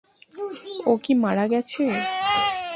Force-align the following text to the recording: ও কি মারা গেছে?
ও 0.85 0.93
কি 1.03 1.13
মারা 1.23 1.45
গেছে? 1.47 1.83